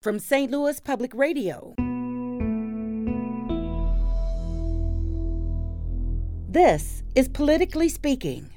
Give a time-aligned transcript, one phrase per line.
[0.00, 0.50] from St.
[0.50, 1.74] Louis Public Radio.
[6.48, 8.50] This is Politically Speaking.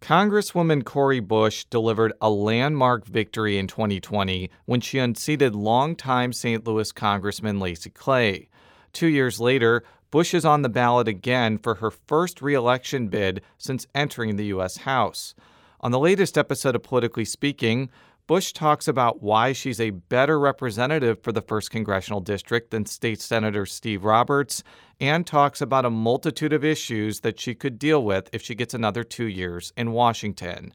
[0.00, 6.66] Congresswoman Cori Bush delivered a landmark victory in 2020 when she unseated longtime St.
[6.66, 8.48] Louis Congressman Lacy Clay.
[8.92, 13.86] Two years later, Bush is on the ballot again for her first reelection bid since
[13.94, 14.78] entering the U.S.
[14.78, 15.34] House.
[15.80, 17.90] On the latest episode of Politically Speaking,
[18.26, 23.20] Bush talks about why she's a better representative for the 1st Congressional District than State
[23.20, 24.64] Senator Steve Roberts,
[24.98, 28.74] and talks about a multitude of issues that she could deal with if she gets
[28.74, 30.72] another two years in Washington.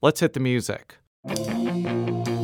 [0.00, 0.96] Let's hit the music.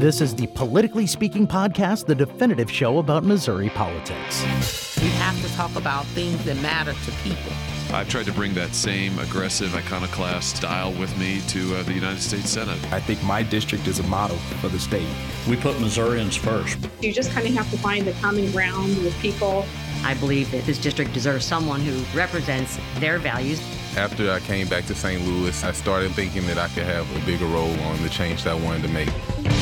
[0.01, 4.97] This is the Politically Speaking podcast, the definitive show about Missouri politics.
[4.97, 7.53] We have to talk about things that matter to people.
[7.93, 12.23] I've tried to bring that same aggressive iconoclast style with me to uh, the United
[12.23, 12.79] States Senate.
[12.91, 15.07] I think my district is a model for the state.
[15.47, 16.79] We put Missourians first.
[17.03, 19.67] You just kind of have to find the common ground with people.
[20.03, 23.61] I believe that this district deserves someone who represents their values.
[23.99, 25.21] After I came back to St.
[25.27, 28.53] Louis, I started thinking that I could have a bigger role on the change that
[28.53, 29.60] I wanted to make.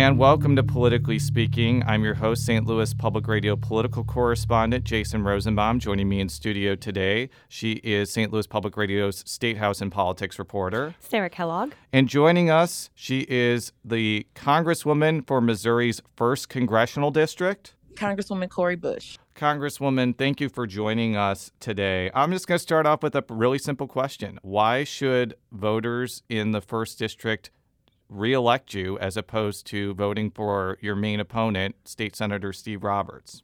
[0.00, 1.82] And welcome to Politically Speaking.
[1.86, 2.66] I'm your host, St.
[2.66, 5.78] Louis Public Radio political correspondent Jason Rosenbaum.
[5.78, 8.32] Joining me in studio today, she is St.
[8.32, 11.74] Louis Public Radio's State House and Politics reporter, Sarah Kellogg.
[11.92, 19.18] And joining us, she is the Congresswoman for Missouri's 1st Congressional District, Congresswoman Cori Bush.
[19.36, 22.10] Congresswoman, thank you for joining us today.
[22.14, 24.38] I'm just going to start off with a really simple question.
[24.40, 27.50] Why should voters in the 1st District
[28.10, 33.42] reelect you as opposed to voting for your main opponent, State Senator Steve Roberts?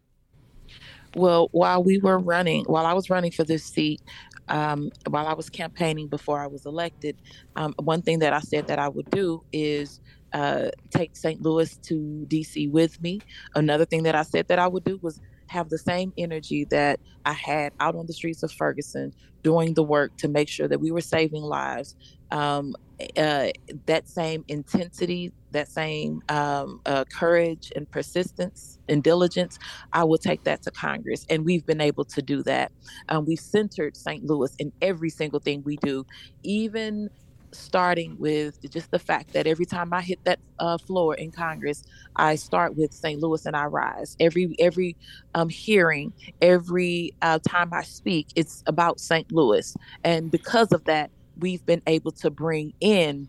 [1.15, 4.03] Well, while we were running, while I was running for this seat,
[4.49, 7.17] um, while I was campaigning before I was elected,
[7.55, 10.01] um, one thing that I said that I would do is
[10.33, 11.41] uh, take St.
[11.41, 13.21] Louis to DC with me.
[13.55, 17.01] Another thing that I said that I would do was have the same energy that
[17.25, 19.13] I had out on the streets of Ferguson
[19.43, 21.95] doing the work to make sure that we were saving lives.
[22.31, 22.75] Um,
[23.17, 23.49] uh,
[23.85, 29.59] that same intensity, that same um, uh, courage and persistence and diligence,
[29.93, 31.27] I will take that to Congress.
[31.29, 32.73] And we've been able to do that.
[33.09, 34.25] Um, we've centered St.
[34.25, 36.07] Louis in every single thing we do,
[36.43, 37.11] even
[37.57, 41.85] starting with just the fact that every time I hit that uh, floor in Congress,
[42.17, 43.21] I start with St.
[43.21, 44.17] Louis and I rise.
[44.21, 44.97] Every every
[45.35, 49.31] um, hearing, every uh, time I speak, it's about St.
[49.33, 53.29] Louis, and because of that, we've been able to bring in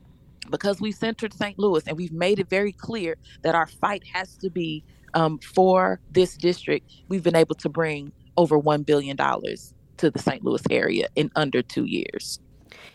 [0.49, 1.59] because we've centered St.
[1.59, 4.83] Louis and we've made it very clear that our fight has to be
[5.13, 6.89] um, for this district.
[7.09, 10.43] We've been able to bring over $1 billion to the St.
[10.43, 12.39] Louis area in under two years.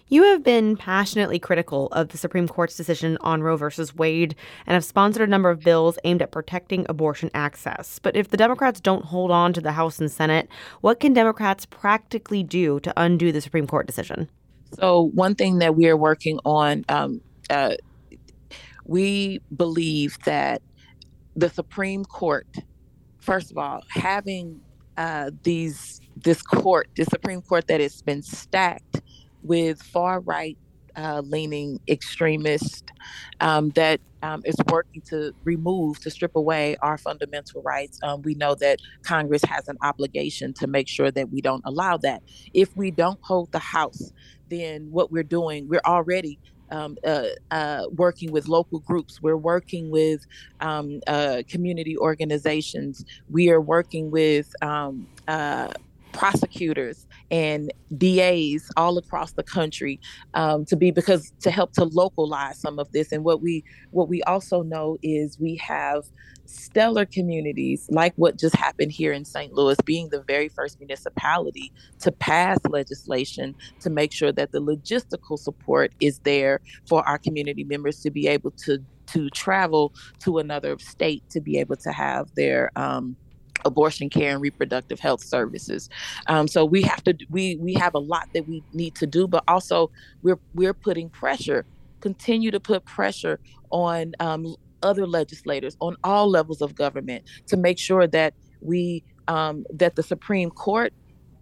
[0.09, 3.67] You have been passionately critical of the Supreme Court's decision on Roe v.
[3.97, 4.35] Wade
[4.67, 7.99] and have sponsored a number of bills aimed at protecting abortion access.
[7.99, 10.49] But if the Democrats don't hold on to the House and Senate,
[10.83, 14.29] what can Democrats practically do to undo the Supreme Court decision?
[14.75, 17.21] So, one thing that we are working on, um,
[17.51, 17.77] uh,
[18.85, 20.63] we believe that
[21.37, 22.47] the Supreme Court,
[23.19, 24.61] first of all, having
[24.97, 29.01] uh, these this court, the Supreme Court that has been stacked
[29.43, 30.57] with far right
[30.97, 32.83] uh, leaning extremists
[33.41, 37.99] um, that um, is working to remove, to strip away our fundamental rights.
[38.03, 41.97] Um, we know that Congress has an obligation to make sure that we don't allow
[41.99, 42.23] that.
[42.55, 44.13] If we don't hold the House,
[44.49, 46.39] then what we're doing, we're already
[46.71, 49.21] um, uh, uh, working with local groups.
[49.21, 50.25] We're working with
[50.61, 53.05] um, uh, community organizations.
[53.29, 55.73] We are working with um, uh,
[56.13, 60.01] prosecutors and DAs all across the country
[60.35, 63.13] um, to be because to help to localize some of this.
[63.13, 66.05] And what we what we also know is we have
[66.45, 69.53] stellar communities like what just happened here in St.
[69.53, 75.39] Louis, being the very first municipality to pass legislation to make sure that the logistical
[75.39, 80.79] support is there for our community members to be able to to travel to another
[80.79, 83.17] state to be able to have their um,
[83.65, 85.89] abortion care and reproductive health services.
[86.27, 89.27] Um, so we have to we we have a lot that we need to do,
[89.27, 89.91] but also
[90.23, 91.65] we're we're putting pressure,
[92.01, 97.79] continue to put pressure on um, other legislators on all levels of government to make
[97.79, 100.93] sure that we um, that the Supreme Court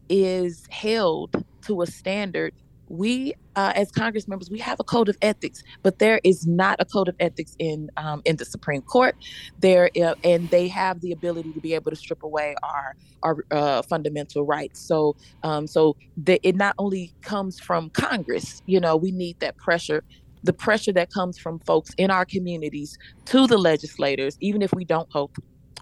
[0.09, 2.53] is held to a standard
[2.91, 6.77] we uh, as congress members we have a code of ethics but there is not
[6.81, 9.15] a code of ethics in um, in the supreme court.
[9.61, 13.45] There uh, and they have the ability to be able to strip away our our
[13.51, 14.81] uh, fundamental rights.
[14.81, 19.57] So um, so the, it not only comes from congress you know we need that
[19.57, 20.03] pressure.
[20.43, 22.97] The pressure that comes from folks in our communities
[23.27, 25.33] to the legislators even if we don't hold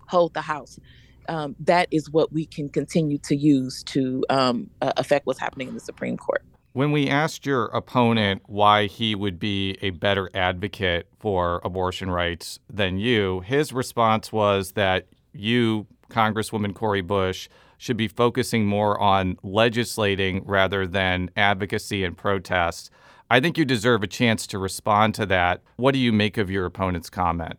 [0.08, 0.81] hold the house
[1.28, 5.69] um, that is what we can continue to use to um, uh, affect what's happening
[5.69, 6.43] in the Supreme Court.
[6.78, 12.60] When we asked your opponent why he would be a better advocate for abortion rights
[12.70, 17.48] than you, his response was that you, Congresswoman Cori Bush,
[17.78, 22.92] should be focusing more on legislating rather than advocacy and protest.
[23.28, 25.62] I think you deserve a chance to respond to that.
[25.78, 27.58] What do you make of your opponent's comment?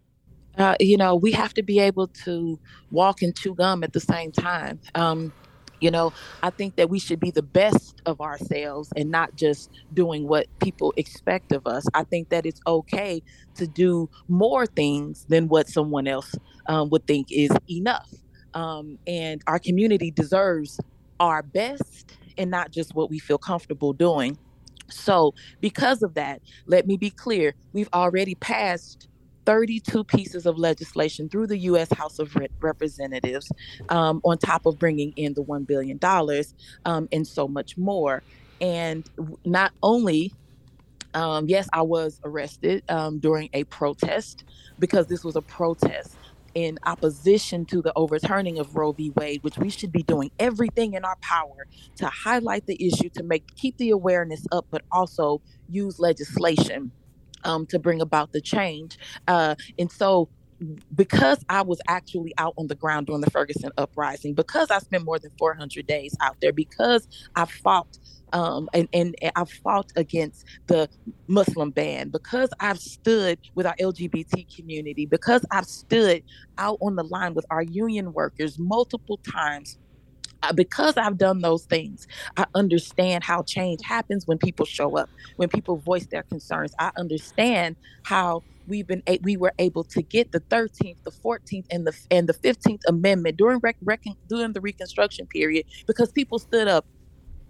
[0.57, 2.57] Uh, you know, we have to be able to
[2.89, 4.79] walk and chew gum at the same time.
[4.95, 5.33] Um,
[5.79, 9.71] you know, I think that we should be the best of ourselves and not just
[9.93, 11.85] doing what people expect of us.
[11.93, 13.21] I think that it's okay
[13.55, 16.35] to do more things than what someone else
[16.67, 18.09] um, would think is enough.
[18.53, 20.79] Um, and our community deserves
[21.19, 24.37] our best and not just what we feel comfortable doing.
[24.89, 29.08] So, because of that, let me be clear we've already passed
[29.49, 31.91] 32 pieces of legislation through the U.S.
[31.91, 33.51] House of Representatives,
[33.89, 35.99] um, on top of bringing in the $1 billion
[36.85, 38.21] um, and so much more.
[38.61, 39.09] And
[39.45, 40.33] not only
[41.15, 44.43] um, yes, I was arrested um, during a protest
[44.77, 46.15] because this was a protest
[46.53, 49.11] in opposition to the overturning of Roe v.
[49.15, 53.23] Wade, which we should be doing everything in our power to highlight the issue, to
[53.23, 56.91] make keep the awareness up, but also use legislation
[57.43, 58.97] um, to bring about the change.
[59.27, 60.29] Uh, and so
[60.95, 65.05] because I was actually out on the ground during the Ferguson uprising, because I spent
[65.05, 67.97] more than 400 days out there, because I fought
[68.31, 70.87] um, and, and, and I've fought against the
[71.27, 76.23] Muslim ban, because I've stood with our LGBT community, because I've stood
[76.57, 79.79] out on the line with our union workers multiple times
[80.55, 82.05] because I've done those things,
[82.37, 86.73] I understand how change happens when people show up, when people voice their concerns.
[86.79, 91.85] I understand how we've been we were able to get the 13th, the 14th, and
[91.87, 96.67] the and the 15th Amendment during rec, rec, during the Reconstruction period because people stood
[96.67, 96.85] up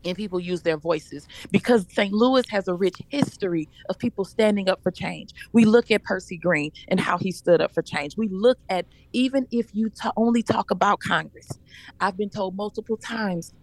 [0.06, 2.13] and people use their voices because St.
[2.13, 5.31] Louis has a rich history of people standing up for change.
[5.54, 8.16] We look at Percy Green and how he stood up for change.
[8.18, 11.48] We look at even if you t- only talk about Congress.
[12.00, 13.54] I've been told multiple times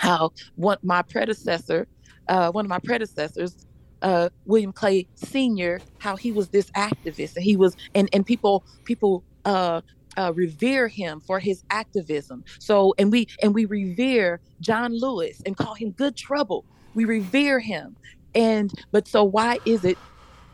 [0.00, 1.86] how one my predecessor,
[2.28, 3.66] uh, one of my predecessors,
[4.02, 8.64] uh, William Clay Sr., how he was this activist and he was and and people
[8.84, 9.80] people uh,
[10.16, 12.44] uh, revere him for his activism.
[12.58, 16.64] So, and we and we revere John Lewis and call him good trouble.
[16.94, 17.96] We revere him,
[18.34, 19.98] and but so why is it?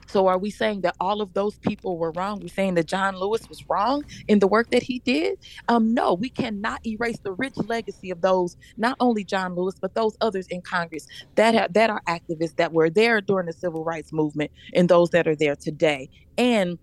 [0.08, 2.40] So are we saying that all of those people were wrong?
[2.40, 5.38] We're saying that John Lewis was wrong in the work that he did?
[5.68, 9.94] Um, no, we cannot erase the rich legacy of those, not only John Lewis, but
[9.94, 13.84] those others in Congress that have, that are activists that were there during the civil
[13.84, 16.08] rights movement and those that are there today.
[16.36, 16.76] And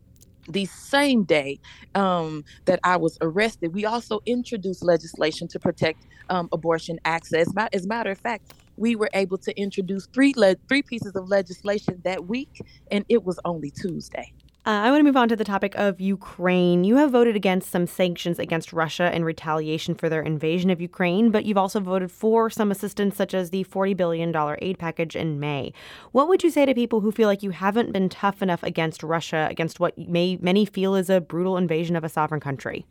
[0.47, 1.59] the same day
[1.95, 7.47] um, that I was arrested, we also introduced legislation to protect um, abortion access.
[7.73, 11.27] As a matter of fact, we were able to introduce three le- three pieces of
[11.29, 12.61] legislation that week,
[12.91, 14.33] and it was only Tuesday.
[14.67, 16.83] Uh, I want to move on to the topic of Ukraine.
[16.83, 21.31] You have voted against some sanctions against Russia in retaliation for their invasion of Ukraine,
[21.31, 25.39] but you've also voted for some assistance, such as the $40 billion aid package in
[25.39, 25.71] May.
[26.11, 29.03] What would you say to people who feel like you haven't been tough enough against
[29.03, 32.85] Russia, against what may, many feel is a brutal invasion of a sovereign country?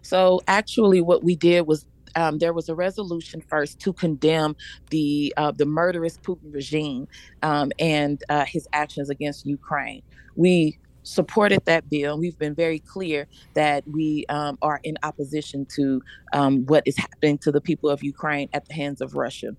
[0.00, 1.84] So, actually, what we did was
[2.16, 4.56] um, there was a resolution first to condemn
[4.88, 7.08] the uh, the murderous Putin regime
[7.42, 10.02] um, and uh, his actions against Ukraine
[10.38, 12.18] we supported that bill.
[12.18, 17.38] We've been very clear that we um, are in opposition to um, what is happening
[17.38, 19.56] to the people of Ukraine at the hands of Russia.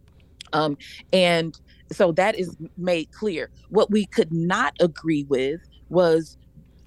[0.53, 0.77] Um,
[1.11, 1.59] and
[1.91, 3.49] so that is made clear.
[3.69, 6.37] What we could not agree with was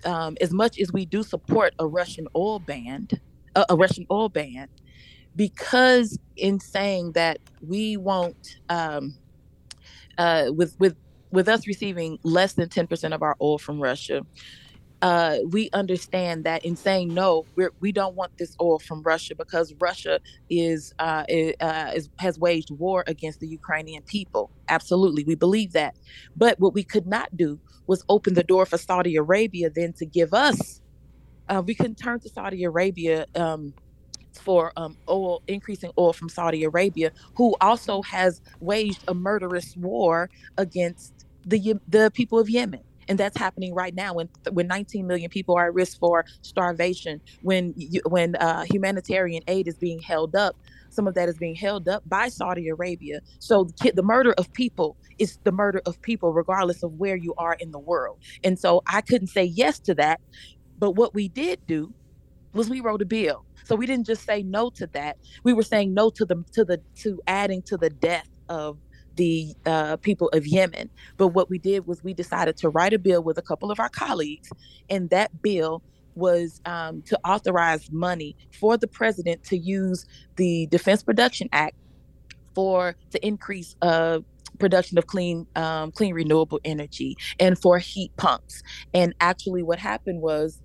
[0.04, 3.08] um, as much as we do support a Russian oil ban,
[3.56, 4.68] uh, a Russian oil ban,
[5.34, 9.14] because in saying that we won't um,
[10.18, 10.96] uh, with with
[11.32, 14.22] with us receiving less than 10% of our oil from Russia,
[15.02, 19.02] uh, we understand that in saying no, we're, we do not want this oil from
[19.02, 21.24] Russia because Russia is, uh,
[21.60, 24.50] uh, is has waged war against the Ukrainian people.
[24.68, 25.96] Absolutely, we believe that.
[26.36, 27.58] But what we could not do
[27.88, 30.80] was open the door for Saudi Arabia then to give us.
[31.48, 33.74] Uh, we couldn't turn to Saudi Arabia um,
[34.38, 40.30] for um, oil, increasing oil from Saudi Arabia, who also has waged a murderous war
[40.58, 42.80] against the the people of Yemen.
[43.08, 47.20] And that's happening right now when when 19 million people are at risk for starvation,
[47.42, 47.74] when
[48.06, 50.56] when uh, humanitarian aid is being held up.
[50.90, 53.20] Some of that is being held up by Saudi Arabia.
[53.38, 57.54] So the murder of people is the murder of people, regardless of where you are
[57.54, 58.18] in the world.
[58.44, 60.20] And so I couldn't say yes to that.
[60.78, 61.94] But what we did do
[62.52, 65.16] was we wrote a bill so we didn't just say no to that.
[65.44, 68.78] We were saying no to the to the to adding to the death of
[69.16, 70.90] the uh, people of Yemen.
[71.16, 73.78] But what we did was we decided to write a bill with a couple of
[73.78, 74.50] our colleagues,
[74.88, 75.82] and that bill
[76.14, 80.04] was um, to authorize money for the president to use
[80.36, 81.76] the Defense Production Act
[82.54, 84.18] for to increase uh,
[84.58, 88.62] production of clean um, clean renewable energy and for heat pumps.
[88.92, 90.60] And actually, what happened was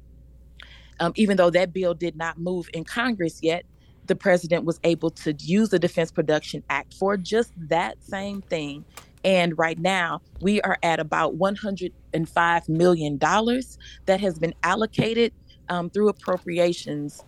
[0.99, 3.65] um, even though that bill did not move in Congress yet,
[4.07, 8.85] the president was able to use the Defense Production Act for just that same thing.
[9.23, 15.33] And right now, we are at about $105 million that has been allocated
[15.69, 17.23] um, through appropriations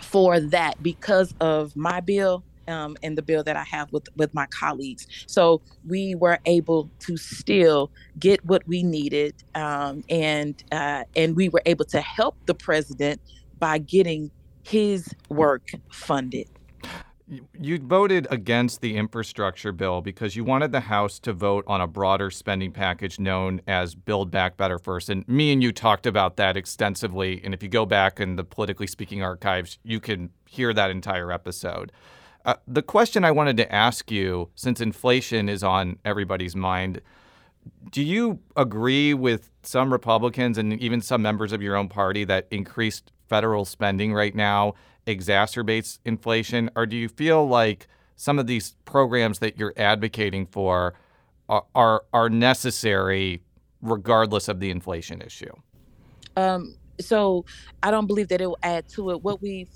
[0.00, 4.34] for that because of my bill um, and the bill that I have with with
[4.34, 5.06] my colleagues.
[5.26, 11.48] So we were able to still get what we needed, um, and uh, and we
[11.48, 13.20] were able to help the president
[13.58, 14.30] by getting
[14.62, 16.48] his work funded.
[17.56, 21.86] You voted against the infrastructure bill because you wanted the House to vote on a
[21.86, 25.08] broader spending package known as Build Back Better First.
[25.08, 27.40] And me and you talked about that extensively.
[27.44, 31.30] And if you go back in the politically speaking archives, you can hear that entire
[31.30, 31.92] episode.
[32.44, 37.00] Uh, the question I wanted to ask you, since inflation is on everybody's mind,
[37.90, 42.46] do you agree with some Republicans and even some members of your own party that
[42.50, 44.74] increased federal spending right now
[45.06, 46.70] exacerbates inflation?
[46.74, 50.94] Or do you feel like some of these programs that you're advocating for
[51.48, 53.42] are, are, are necessary
[53.82, 55.52] regardless of the inflation issue?
[56.36, 57.44] Um, so
[57.82, 59.22] I don't believe that it will add to it.
[59.22, 59.66] What we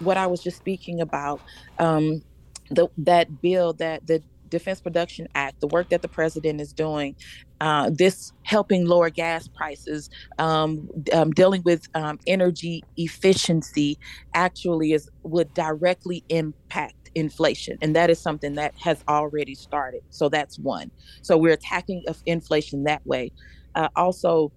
[0.00, 1.40] what I was just speaking about,
[1.78, 2.22] um,
[2.70, 7.16] the that bill that the Defense Production Act, the work that the president is doing,
[7.60, 13.98] uh, this helping lower gas prices, um, um, dealing with um, energy efficiency,
[14.34, 20.02] actually is would directly impact inflation, and that is something that has already started.
[20.10, 20.90] So that's one.
[21.22, 23.32] So we're attacking inflation that way.
[23.74, 24.52] Uh, also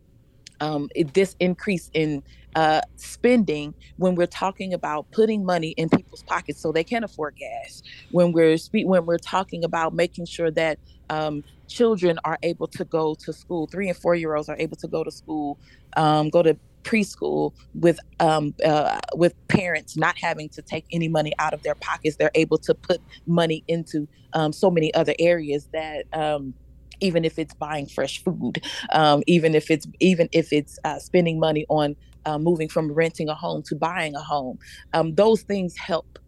[0.62, 2.24] um, this increase in
[2.56, 7.36] uh, spending when we're talking about putting money in people's pockets so they can afford
[7.36, 7.84] gas.
[8.12, 12.86] When we're spe- when we're talking about making sure that um, children are able to
[12.86, 15.60] go to school, three and four year olds are able to go to school,
[15.96, 21.34] um, go to preschool with um, uh, with parents not having to take any money
[21.40, 22.16] out of their pockets.
[22.16, 26.54] They're able to put money into um, so many other areas that um,
[27.00, 31.40] even if it's buying fresh food, um, even if it's even if it's uh, spending
[31.40, 34.60] money on uh, moving from renting a home to buying a home.
[34.94, 36.20] Um, those things help.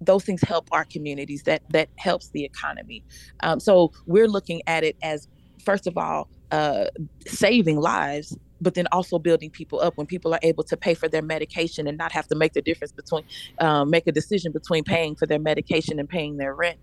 [0.00, 1.42] Those things help our communities.
[1.44, 3.04] That that helps the economy.
[3.42, 5.28] Um, so we're looking at it as
[5.64, 6.86] first of all uh,
[7.26, 11.08] saving lives but then also building people up when people are able to pay for
[11.08, 13.24] their medication and not have to make the difference between
[13.58, 16.78] um, make a decision between paying for their medication and paying their rent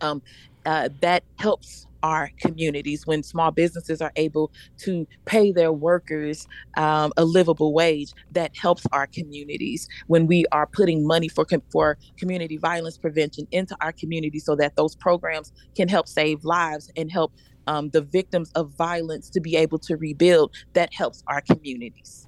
[0.00, 0.22] um,
[0.66, 6.46] uh, that helps our communities when small businesses are able to pay their workers
[6.76, 9.88] um, a livable wage that helps our communities.
[10.06, 14.76] When we are putting money for for community violence prevention into our community so that
[14.76, 17.32] those programs can help save lives and help
[17.66, 22.26] um, the victims of violence to be able to rebuild that helps our communities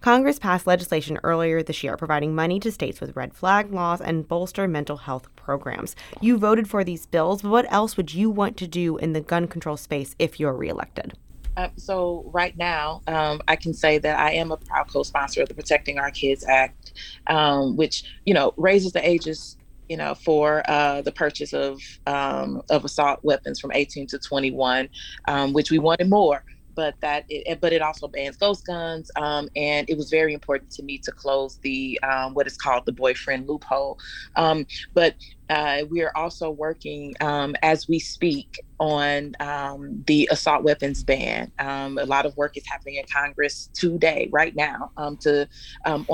[0.00, 4.26] Congress passed legislation earlier this year providing money to states with red flag laws and
[4.28, 5.96] bolster mental health programs.
[6.20, 9.20] You voted for these bills, but what else would you want to do in the
[9.20, 11.14] gun control space if you're reelected?
[11.56, 15.48] Uh, so right now, um, I can say that I am a proud co-sponsor of
[15.48, 16.92] the Protecting Our Kids Act,
[17.26, 19.56] um, which you know raises the ages
[19.88, 24.88] you know, for uh, the purchase of um, of assault weapons from 18 to 21,
[25.26, 26.44] um, which we wanted more
[26.78, 29.10] but that it, but it also bans ghost guns.
[29.16, 32.84] Um, and it was very important to me to close the um, what is called
[32.86, 33.98] the boyfriend loophole.
[34.36, 35.16] Um, but
[35.50, 41.50] uh, we are also working um, as we speak on um, the assault weapons ban.
[41.58, 44.92] Um, a lot of work is happening in Congress today, right now,
[45.22, 45.48] to
[45.84, 46.06] on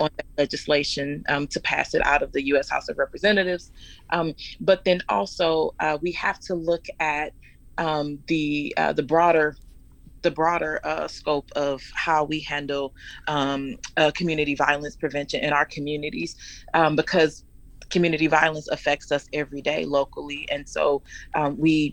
[0.00, 2.70] on legislation to pass it out of the U.S.
[2.70, 3.72] House of Representatives.
[4.60, 7.32] but then also uh, we have to look at
[8.28, 9.56] the uh, the broader
[10.22, 12.94] the broader uh, scope of how we handle
[13.28, 16.36] um, uh, community violence prevention in our communities
[16.74, 17.44] um, because
[17.90, 21.02] community violence affects us every day locally, and so
[21.34, 21.86] um, we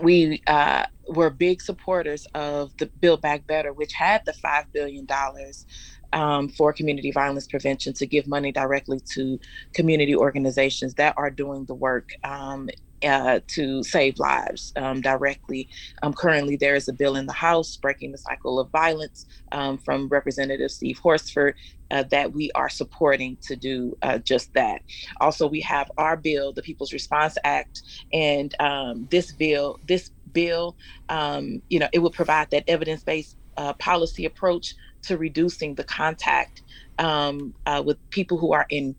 [0.00, 5.06] we uh, were big supporters of the Build Back Better, which had the five billion
[5.06, 5.66] dollars
[6.12, 9.38] um, for community violence prevention to give money directly to
[9.74, 12.68] community organizations that are doing the work um,
[13.06, 15.68] uh, to save lives um, directly.
[16.02, 19.78] Um, currently, there is a bill in the House breaking the cycle of violence um,
[19.78, 21.54] from Representative Steve Horsford
[21.90, 24.82] uh, that we are supporting to do uh, just that.
[25.20, 27.82] Also, we have our bill, the People's Response Act,
[28.12, 30.76] and um, this bill, this bill,
[31.08, 36.62] um, you know, it will provide that evidence-based uh, policy approach to reducing the contact
[36.98, 38.96] um, uh, with people who are in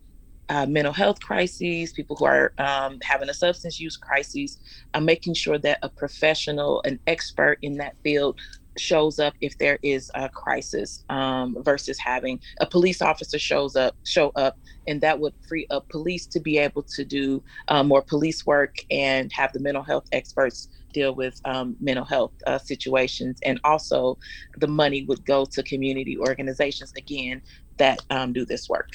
[0.50, 4.58] uh, mental health crises, people who are um, having a substance use crisis,
[4.94, 8.40] uh, making sure that a professional, an expert in that field
[8.78, 13.96] shows up if there is a crisis um, versus having a police officer shows up
[14.04, 18.02] show up and that would free up police to be able to do uh, more
[18.02, 23.40] police work and have the mental health experts deal with um, mental health uh, situations.
[23.44, 24.18] And also
[24.58, 27.42] the money would go to community organizations again
[27.78, 28.90] that um, do this work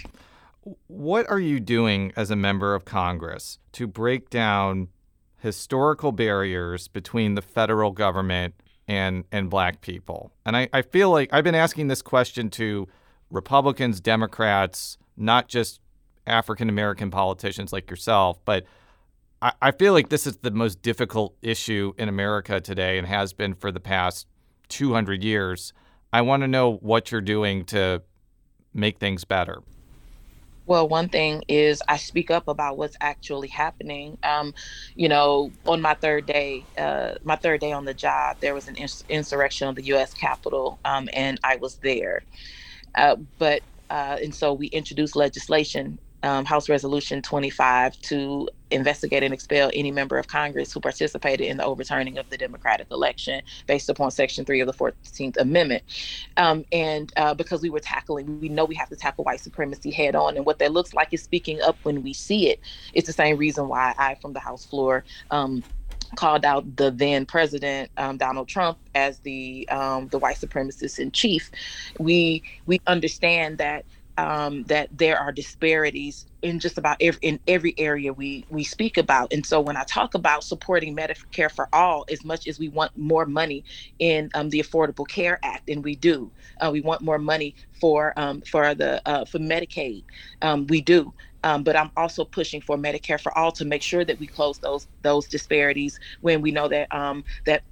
[0.87, 4.89] what are you doing as a member of Congress to break down
[5.39, 8.55] historical barriers between the federal government
[8.87, 10.33] and and black people?
[10.47, 12.87] And I, I feel like I've been asking this question to
[13.31, 15.81] Republicans, Democrats, not just
[16.27, 18.65] African American politicians like yourself, but
[19.41, 23.33] I, I feel like this is the most difficult issue in America today and has
[23.33, 24.29] been for the past
[24.69, 25.73] 200 years.
[26.13, 28.03] I want to know what you're doing to
[28.73, 29.63] make things better.
[30.73, 34.19] Well, one thing is I speak up about what's actually happening.
[34.25, 34.55] Um,
[34.97, 38.69] you know, on my third day, uh, my third day on the job, there was
[38.69, 40.15] an ins- insurrection on the U.S.
[40.15, 42.23] Capitol, um, and I was there.
[42.97, 49.35] Uh, but uh, and so we introduced legislation um, House Resolution 25 to investigate and
[49.35, 53.89] expel any member of Congress who participated in the overturning of the Democratic election based
[53.89, 55.83] upon Section 3 of the 14th Amendment.
[56.37, 59.91] Um, and uh, because we were tackling, we know we have to tackle white supremacy
[59.91, 60.37] head on.
[60.37, 62.61] And what that looks like is speaking up when we see it.
[62.95, 65.63] It's the same reason why I, from the House floor, um,
[66.17, 71.11] called out the then president um, Donald Trump as the um, the white supremacist in
[71.11, 71.51] chief.
[71.99, 73.85] We we understand that
[74.19, 78.97] um, that there are disparities in just about every in every area we we speak
[78.99, 79.33] about.
[79.33, 82.93] And so when i talk about supporting medicare for all as much as we want
[82.97, 83.65] more money
[83.99, 88.13] in um, the affordable care act and we do uh, we want more money for
[88.19, 90.05] um, for the uh, for medicaid
[90.43, 91.15] um, we do.
[91.45, 94.59] Um, but I'm also pushing for Medicare for all to make sure that we close
[94.59, 97.65] those those disparities when we know that um, that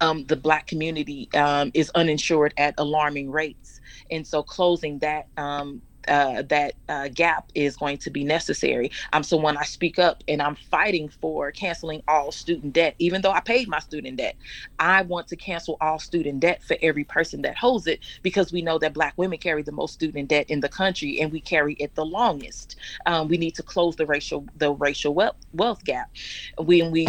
[0.00, 5.82] um, the Black community um, is uninsured at alarming rates, and so closing that um,
[6.08, 8.90] uh, that uh, gap is going to be necessary.
[9.12, 13.22] Um, so when I speak up and I'm fighting for canceling all student debt, even
[13.22, 14.36] though I paid my student debt,
[14.78, 18.62] I want to cancel all student debt for every person that holds it because we
[18.62, 21.74] know that Black women carry the most student debt in the country and we carry
[21.74, 22.76] it the longest.
[23.06, 26.10] Um, we need to close the racial the racial wealth, wealth gap.
[26.58, 27.06] When we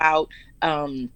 [0.00, 0.28] out
[0.62, 1.10] um,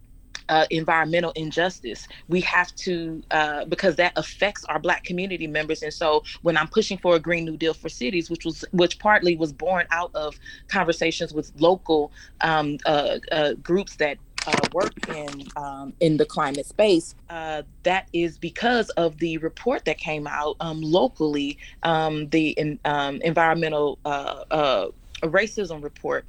[0.48, 2.08] uh, environmental injustice.
[2.28, 5.82] We have to, uh, because that affects our Black community members.
[5.82, 8.98] And so when I'm pushing for a Green New Deal for cities, which was which
[8.98, 14.92] partly was born out of conversations with local um, uh, uh groups that uh, work
[15.08, 17.14] in um, in the climate space.
[17.28, 22.78] Uh, that is because of the report that came out um, locally, um, the in,
[22.84, 24.86] um, environmental uh,
[25.22, 26.24] racism report,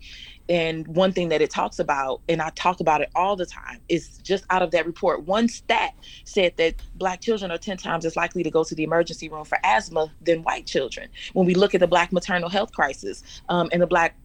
[0.50, 3.80] and one thing that it talks about, and I talk about it all the time,
[3.88, 5.26] is just out of that report.
[5.26, 5.94] One stat
[6.26, 9.46] said that Black children are 10 times as likely to go to the emergency room
[9.46, 11.08] for asthma than white children.
[11.34, 14.16] When we look at the Black maternal health crisis um, and the Black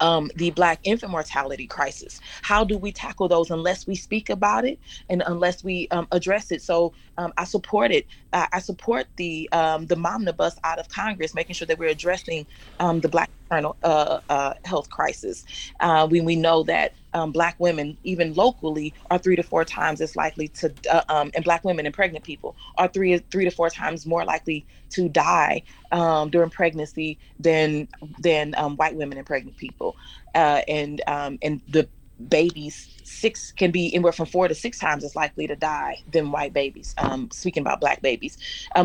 [0.00, 2.20] um, the Black infant mortality crisis.
[2.42, 6.50] How do we tackle those unless we speak about it and unless we um, address
[6.52, 6.60] it?
[6.60, 8.06] So um, I support it.
[8.32, 12.46] Uh, I support the um, the Momnibus out of Congress, making sure that we're addressing
[12.78, 15.44] um, the Black maternal uh, uh, health crisis.
[15.80, 20.00] Uh, when we know that um, Black women, even locally, are three to four times
[20.00, 23.50] as likely to, uh, um, and Black women and pregnant people are three three to
[23.50, 29.26] four times more likely to die um, during pregnancy than than um, white women and
[29.26, 29.96] pregnant people,
[30.34, 31.88] uh, and um, and the
[32.28, 36.32] babies six can be anywhere from four to six times as likely to die than
[36.32, 36.94] white babies.
[36.98, 38.36] Um, speaking about Black babies,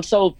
[0.02, 0.38] so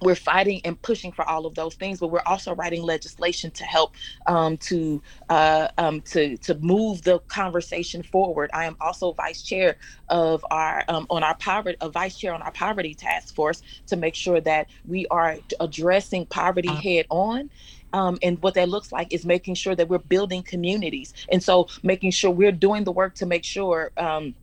[0.00, 3.64] we're fighting and pushing for all of those things, but we're also writing legislation to
[3.64, 3.94] help
[4.26, 8.50] um, to uh, um, to to move the conversation forward.
[8.54, 9.76] I am also vice chair
[10.08, 13.96] of our um, on our poverty, a vice chair on our poverty task force to
[13.96, 16.80] make sure that we are addressing poverty uh-huh.
[16.80, 17.50] head on
[17.92, 21.12] Um, and what that looks like is making sure that we're building communities.
[21.30, 23.92] And so making sure we're doing the work to make sure.
[23.96, 24.34] Um,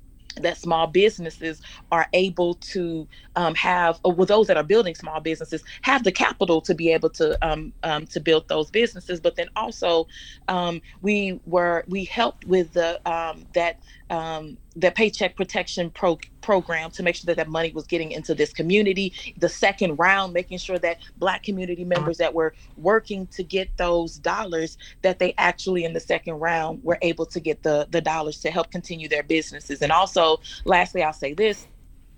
[0.44, 5.64] that small businesses are able to um, have, or those that are building small businesses
[5.84, 9.22] have the capital to be able to um, um, to build those businesses.
[9.22, 10.08] But then also,
[10.48, 13.78] um, we were we helped with the um, that
[14.10, 18.34] um, the paycheck protection pro- program to make sure that that money was getting into
[18.34, 19.14] this community.
[19.38, 24.16] The second round, making sure that Black community members that were working to get those
[24.16, 28.40] dollars, that they actually in the second round were able to get the the dollars
[28.42, 29.82] to help continue their businesses.
[29.82, 31.68] And also, lastly, I'll say this: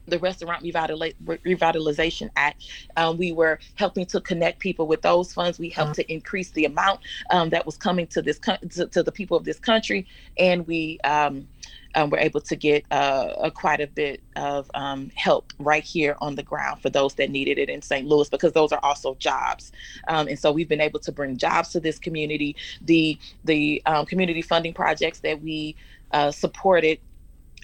[0.08, 2.64] the Restaurant Revitalization Act.
[2.98, 5.60] Um, we were helping to connect people with those funds.
[5.60, 9.12] We helped to increase the amount um, that was coming to this to, to, the
[9.12, 11.48] people of this country, and we um,
[11.96, 16.16] um, we're able to get uh, a, quite a bit of um, help right here
[16.22, 18.08] on the ground for those that needed it in St.
[18.08, 19.72] Louis because those are also jobs,
[20.08, 22.56] um, and so we've been able to bring jobs to this community.
[22.82, 25.76] The the um, community funding projects that we
[26.12, 27.00] uh, supported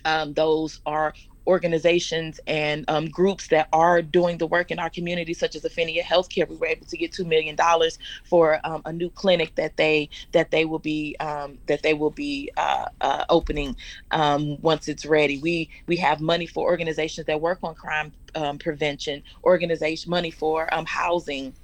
[0.06, 1.14] um, those are
[1.48, 6.04] organizations and um, groups that are doing the work in our community, such as Affinia
[6.04, 6.48] Healthcare.
[6.48, 10.10] We were able to get two million dollars for um, a new clinic that they
[10.34, 13.76] that they will be um, that they will be uh, uh, opening
[14.12, 15.40] um, once it's ready.
[15.40, 20.74] We we have money for organizations that work on crime um, prevention, organization money for
[20.74, 21.56] um, housing.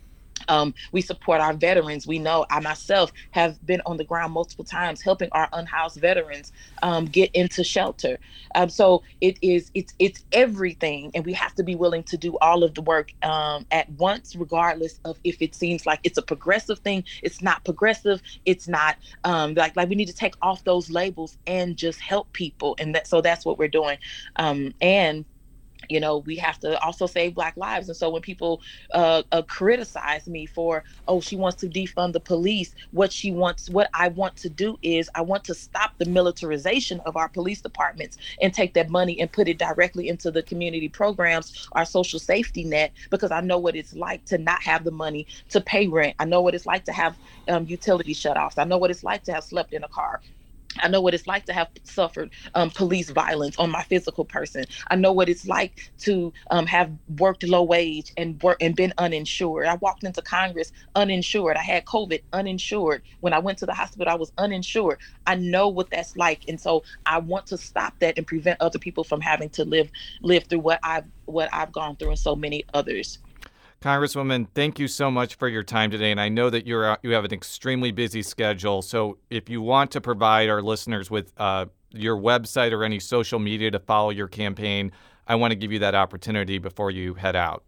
[0.47, 2.07] Um, we support our veterans.
[2.07, 6.51] We know I myself have been on the ground multiple times helping our unhoused veterans
[6.81, 8.19] um, get into shelter.
[8.55, 12.37] Um, so it is it's it's everything, and we have to be willing to do
[12.39, 16.21] all of the work um, at once, regardless of if it seems like it's a
[16.21, 17.03] progressive thing.
[17.21, 18.21] It's not progressive.
[18.45, 22.31] It's not um, like like we need to take off those labels and just help
[22.33, 23.97] people, and that so that's what we're doing.
[24.35, 25.25] Um, and
[25.89, 27.89] you know we have to also save black lives.
[27.89, 28.61] And so when people
[28.93, 33.69] uh, uh, criticize me for oh she wants to defund the police what she wants
[33.69, 37.61] what i want to do is i want to stop the militarization of our police
[37.61, 42.19] departments and take that money and put it directly into the community programs our social
[42.19, 45.87] safety net because i know what it's like to not have the money to pay
[45.87, 46.15] rent.
[46.19, 48.57] I know what it's like to have um, utility shutoffs.
[48.57, 50.21] I know what it's like to have slept in a car
[50.81, 54.65] I know what it's like to have suffered um, police violence on my physical person.
[54.89, 58.93] I know what it's like to um, have worked low wage and work and been
[58.97, 59.67] uninsured.
[59.67, 61.57] I walked into Congress uninsured.
[61.57, 63.03] I had COVID uninsured.
[63.21, 64.99] When I went to the hospital, I was uninsured.
[65.27, 68.79] I know what that's like, and so I want to stop that and prevent other
[68.79, 72.35] people from having to live live through what I've what I've gone through and so
[72.35, 73.19] many others.
[73.83, 76.09] Congresswoman, thank you so much for your time today.
[76.09, 78.81] And I know that you're you have an extremely busy schedule.
[78.81, 83.39] So if you want to provide our listeners with uh, your website or any social
[83.39, 84.93] media to follow your campaign,
[85.27, 87.65] I want to give you that opportunity before you head out.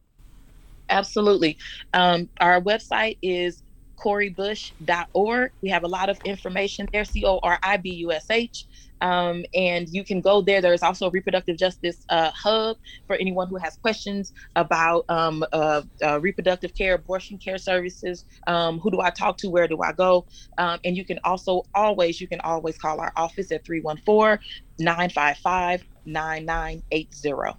[0.90, 1.58] Absolutely.
[1.94, 3.62] Um, our website is
[3.96, 5.52] coribush.org.
[5.62, 8.66] We have a lot of information there, C O R I B U S H.
[9.02, 10.62] Um, and you can go there.
[10.62, 12.78] There's also a reproductive justice uh, hub
[13.08, 18.26] for anyone who has questions about um, uh, uh, reproductive care, abortion care services.
[18.48, 19.50] Um, who do I talk to?
[19.50, 20.26] Where do I go?
[20.58, 24.40] Um, and you can also always, you can always call our office at 314
[24.80, 27.58] 955 9980.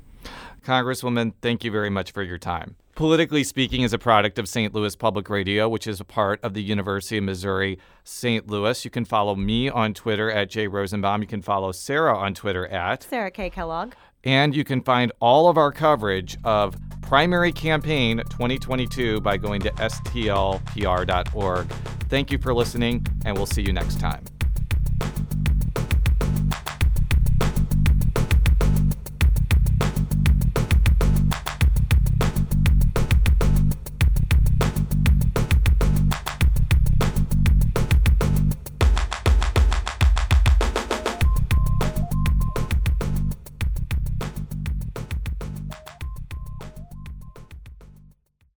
[0.64, 2.76] Congresswoman, thank you very much for your time.
[2.96, 4.72] Politically Speaking is a product of St.
[4.72, 8.46] Louis Public Radio, which is a part of the University of Missouri St.
[8.46, 8.86] Louis.
[8.86, 11.20] You can follow me on Twitter at Jay Rosenbaum.
[11.20, 13.50] You can follow Sarah on Twitter at Sarah K.
[13.50, 13.92] Kellogg.
[14.24, 19.70] And you can find all of our coverage of Primary Campaign 2022 by going to
[19.72, 21.66] stlpr.org.
[22.08, 24.24] Thank you for listening, and we'll see you next time.